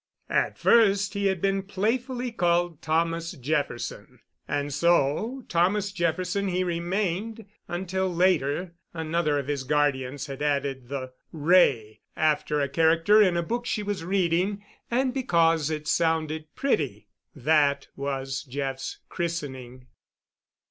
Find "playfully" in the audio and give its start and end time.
1.61-2.31